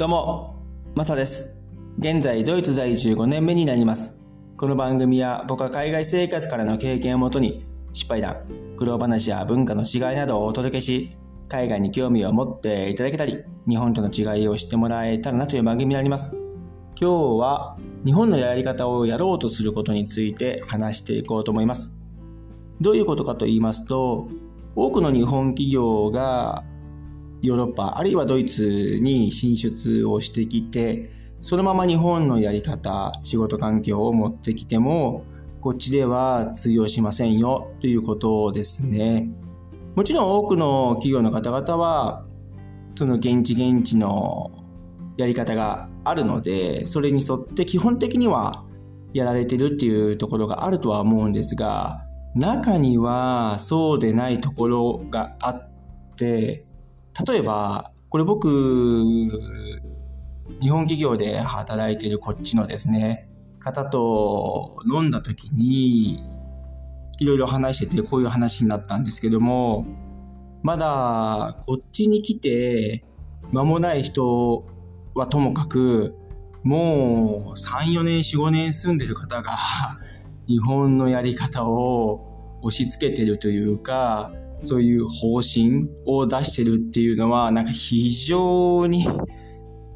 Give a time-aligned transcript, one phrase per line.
[0.00, 0.54] どうも、
[0.94, 1.54] マサです。
[1.98, 4.16] 現在、ドイツ在住5年目になります。
[4.56, 8.36] この番組は僕は海外生活からの経験をもとに、失敗談、
[8.78, 11.10] 苦労話や文化の違いなどをお届けし、
[11.48, 16.34] 海外に興味を持っていただけたり、日本との違いを知ってもらえたらなという番組になります。
[16.98, 17.76] 今日は、
[18.06, 21.92] 日本のやり方をやろうとすることについて話していこうと思います。
[22.80, 24.28] どういうことかと言いますと、
[24.74, 26.64] 多くの日本企業が
[27.42, 35.24] ヨーロッパあるいはドイツに進出をしてきてそのまま日本のやり方仕事環境を持ってきても
[35.60, 39.28] こっちでは通用しませんよということですね。
[39.94, 42.24] もちろん多くの企業の方々は
[42.94, 44.50] その現地現地の
[45.16, 48.64] やり方があるのでそれに沿って基本的には
[49.12, 55.70] やられてるっていうところがあるとは思うんですが中にはそうでないところがあっ
[56.16, 56.64] て
[57.26, 58.48] 例えば、これ僕、
[60.60, 66.22] 日本企業で働いてるこっちのですね、方と飲んだ時に、
[67.18, 69.86] いろいろ話しててこういう話になったんですけども、
[70.62, 73.04] まだこっちに来て
[73.52, 74.66] 間もない人
[75.14, 76.14] はともかく、
[76.62, 79.56] もう3、4年、4、5年住んでる方が
[80.46, 89.04] 日本のやり方を押し付けてるというか、そういう方針を出してるっていうのは、なんか非常に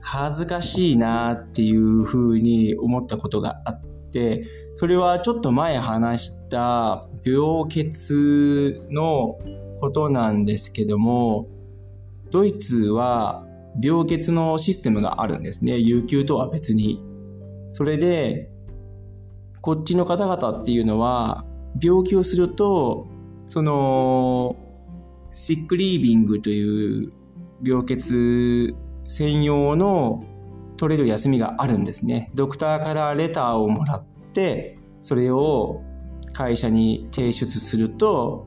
[0.00, 7.90] 恥ずかしいなっていうふうに思ったことがあって、それはちょっと前話した病欠
[8.90, 9.38] の
[9.80, 11.48] ことなんですけども、
[12.30, 13.46] ドイツは
[13.82, 15.78] 病欠のシステムがあるんですね。
[15.78, 17.02] 有給とは別に。
[17.70, 18.50] それで、
[19.60, 21.44] こっちの方々っていうのは、
[21.82, 23.06] 病気をすると、
[23.48, 24.56] その、
[25.30, 27.12] シックリービングという
[27.64, 28.74] 病欠
[29.06, 30.22] 専用の
[30.76, 32.30] 取れる休みがあるんですね。
[32.34, 35.82] ドクターからレターをもらって、それを
[36.34, 38.46] 会社に提出すると、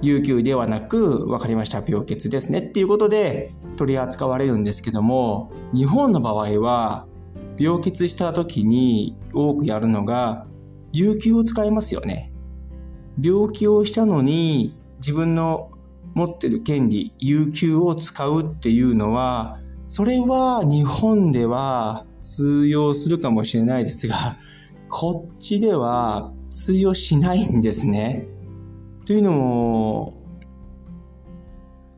[0.00, 7.06] 有給ではなく、わかりました、病欠ですねっていうことで取り扱われるんですけども、日本の場合は、
[7.58, 10.46] 病欠した時に多くやるのが、
[10.90, 12.31] 有給を使いますよね。
[13.20, 15.70] 病気をしたのに自分の
[16.14, 19.58] 持ってる権利、有給を使うっていうのは、
[19.88, 24.38] それは日本では通用するかもしれないですが、
[24.88, 28.26] こっちでは通用しないんですね。
[29.06, 30.14] というのも、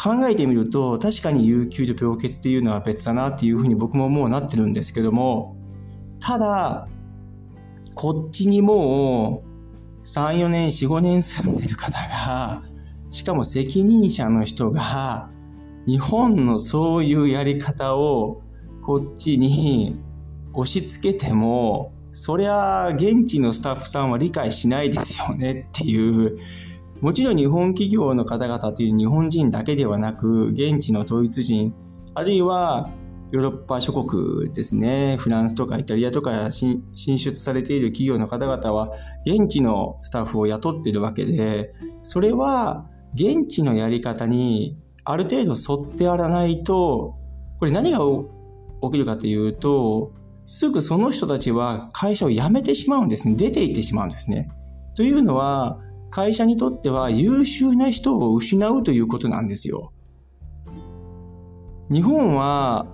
[0.00, 5.56] 考えてみると確かに有給と病欠っていうのは別だなっていうふうに僕ももうなってるんですけども、
[6.20, 6.88] ただ、
[7.94, 9.47] こっちにもう
[10.08, 12.62] 3、4年、4、5年住んでる方が、
[13.10, 15.28] しかも責任者の人が、
[15.86, 18.42] 日本のそういうやり方を
[18.82, 20.00] こっちに
[20.54, 26.38] 押し付けても、そりゃ現地のスタッフさんは理解しないですよねっていう、
[27.02, 31.74] もちろん日本企業の方々という日本人だけではなく、現地のドイツ人、
[32.14, 32.88] あるいは
[33.30, 38.90] ヨーロッパ諸国ですね、フランスとかイタリアとか進出されている企業の方々は、
[39.26, 47.16] 現地のスタッフを雇っているわけで、それは現地のやり方にある程度沿ってやらないと、
[47.58, 47.98] これ何が
[48.82, 50.12] 起きるかというと、
[50.46, 53.34] すぐその人たちは会社を辞めてしまうんですね。
[53.36, 54.48] 出て行ってしまうんですね。
[54.94, 55.78] というのは、
[56.10, 59.92] 会社にとっては優秀な人を失うということなんですよ。
[61.90, 62.86] 日本は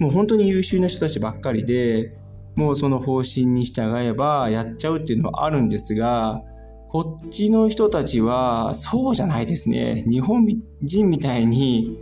[0.00, 2.16] もう本当に優秀な人たちばっかりで、
[2.56, 6.42] もうその方針に従えばやっちゃうっていうのはあるんですが、
[6.88, 10.04] こっちの人たちはそうじゃないですね。
[10.10, 10.46] 日本
[10.82, 11.98] 人みたいに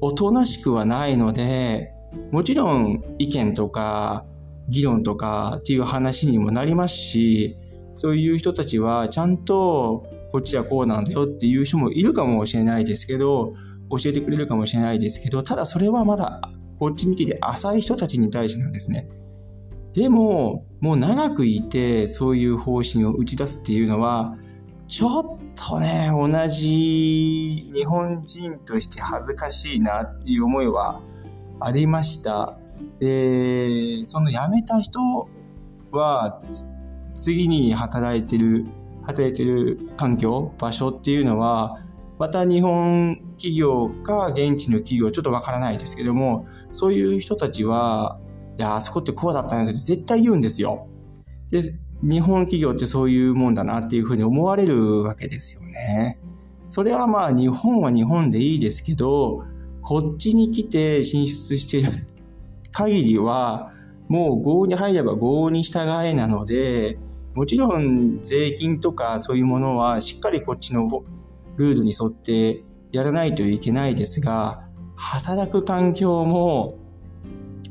[0.00, 1.92] おとなしくはないので、
[2.32, 4.26] もちろん意見とか
[4.68, 7.56] 議論とかっていう話にもなりますし、
[7.94, 13.54] そういう人たちはちゃんとこっちはこうなんだよっていう人もいるかもしれないですけど、
[13.88, 16.42] 教えてくれるかもしれないですけど、ただそれはまだ
[16.78, 19.08] こっちに来て浅い人たちに対してなんですね。
[19.92, 24.36] でも、もう長くいてそういう方針を打ち出すっていうのは、
[24.86, 31.00] ちょっとね、同じ日本人として恥ずかしいなっていう思いは
[31.60, 32.58] ありました。
[33.00, 35.00] で、その辞めた人
[35.90, 36.40] は、
[37.14, 38.66] 次に働いてる、
[39.02, 41.80] 働いてる環境、場所っていうのは、
[42.18, 48.18] また日本企業か現地の企業ちょっとわからないですけども、そういう人たちは、
[48.58, 50.88] いや、あそこってこうだったよって絶対言うんですよ。
[51.50, 56.18] で、日本企業ってそういうもんだなっていうふうに思われるわけですよね。
[56.66, 59.44] それはまあ日本は日本でいいですけど、
[59.82, 61.88] こっちに来て進出してる
[62.72, 63.72] 限りは、
[64.08, 66.98] もう合に入れば合に従えなので、
[67.34, 70.88] もちろん税金とかそういうものはしっかりこっちの
[71.56, 72.62] ルールに沿って
[72.92, 74.62] やらないといけないですが、
[74.96, 76.78] 働く環境も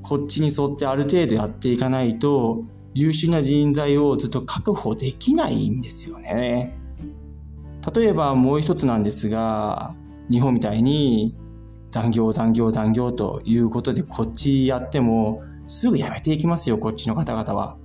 [0.01, 6.77] こっちに沿ってある程度やっていかないと優秀な人材をずっと確保できないんですよね。
[7.93, 9.95] 例えばもう一つなんですが、
[10.29, 11.35] 日本みたいに
[11.91, 17.77] 残業残業残業ということでこっちやってもすぐ辞めていきますよ、こっちの方々は。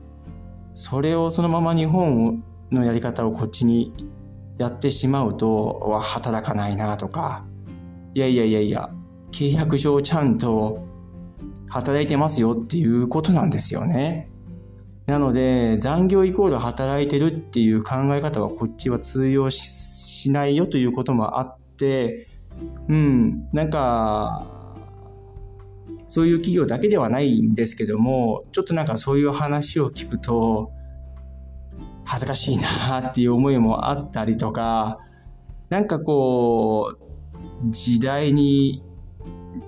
[0.73, 3.93] それをそのまま日本のやり方をこっちに
[4.61, 7.47] やってしまうと、は働かないなとか、
[8.13, 8.91] いやいやいやいや、
[9.33, 10.87] 契約書ちゃんと
[11.71, 14.31] 働いてますよっていうことなんですよね。
[15.07, 22.29] なので、残業イコール働いてるっていう考え方はこっちは通用しないよということもあって、
[22.87, 24.47] うん、なんか、
[26.07, 30.71] そういう企業だけではないんですけども、ちょっとなんかそういう話を聞くと、
[32.05, 34.99] 恥ずかしいなっていう思いもあったりとか、
[35.69, 38.83] なんかこう、時代に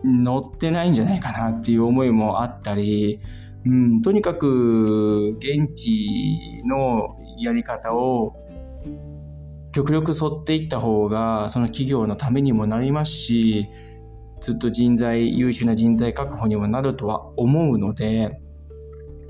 [0.04, 3.20] 乗ってないんじゃないかなっていう思いもあったり、
[3.64, 8.34] うん、とにかく現地のやり方を
[9.72, 13.68] 極力沿っていった方がその企業のためにもなりますし
[14.42, 18.40] ずっと人材、優秀な人材確保にもなるとは思うので、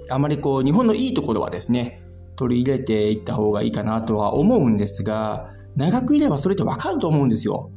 [0.08, 2.01] あまりこう、日本のいいところはですね、
[2.42, 7.70] 取り入れていった方がいいかなとは思うんですが、長くいればそれってわかると思うんですよ。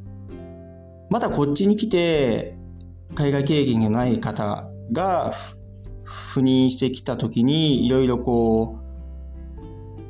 [1.11, 2.57] まだこっちに来て、
[3.13, 5.31] 海外経験がない方が
[6.03, 8.79] 赴任してきた時に、いろいろこ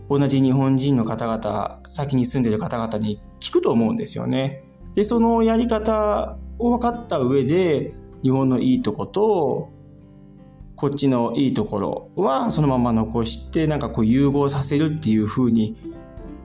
[0.10, 4.64] う、同じ日本人の方々、先に住んでる方々に聞くと思うんですよね。
[4.94, 7.94] で、そのやり方を分かった上で、
[8.24, 9.75] 日本のいいとこと、
[10.76, 15.78] こっちのいいところはそのまま残して、なんかこう融合させるっていう風に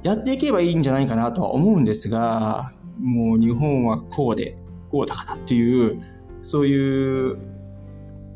[0.02, 4.56] やっていけばいいんじゃないかなとは思うんですが、もう日本はこうで、
[4.90, 6.02] こうだからっていう、
[6.42, 7.38] そういう、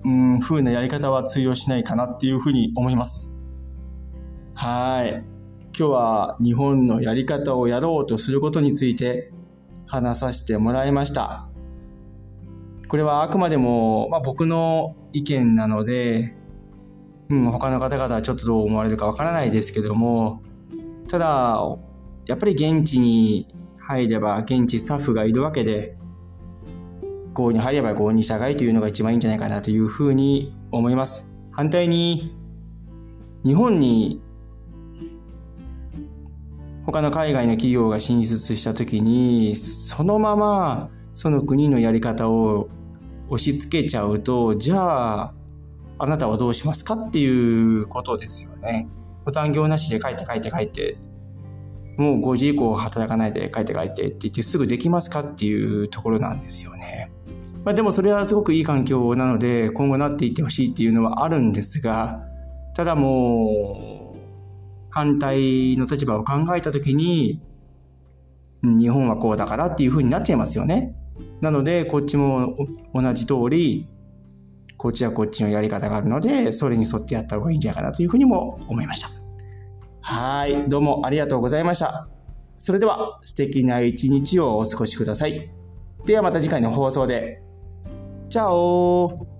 [0.04, 3.32] うん、風なやり方は通用しないかなっていうふうに思います。
[4.54, 5.24] はい。
[5.76, 9.32] 今日は日本のやり方をやろうとすることについて
[9.86, 11.48] 話させてもらいました。
[12.88, 16.36] これはあくまでも、まあ、僕の意見なので、
[17.28, 20.42] うん、他の方々はちょっとどう思われるかわからないですけども、
[21.08, 21.60] ただ、
[22.26, 25.96] やっぱり現地に入れば現地スタッフがいるわけで、
[27.32, 31.30] 合に入れば合に従いというのが一番いいんじゃないかなというふうに思います。
[31.50, 32.36] 反対に、
[33.44, 34.22] 日本に
[36.86, 42.68] 他の海外の企業が進出した時に、そのままその国のやり方を
[43.30, 45.34] 押し付けちゃうと、じゃあ、
[45.98, 48.88] あなたはどうしますかっていうことですよね。
[49.32, 50.98] 残業なしで帰って帰って帰って、
[51.96, 57.12] もう5時以降働かないで帰って帰ってって言ってすぐできますかっていうところなんですよね。
[57.64, 62.20] まあでもそれはすごくいい環境なので今後なっていってほしいっていうのはあるんですが、
[62.74, 64.18] ただもう
[64.90, 67.40] 反対の立場を考えたときに
[68.62, 70.94] 日本はこうだからっていうふうになっちゃいますよね。
[71.40, 72.56] なので、こっちも
[72.92, 73.88] 同じ通り、
[74.76, 79.08] こっちはこっちのやり方があるので、それに沿ってやった方がいいんじゃないかなというふうにも思いました。
[80.00, 80.68] はい。
[80.68, 82.08] どうもありがとうございました。
[82.58, 85.50] それでは、素敵な一日をお過ごしください。
[86.06, 87.42] ではまた次回の放送で。
[88.28, 89.33] チャオ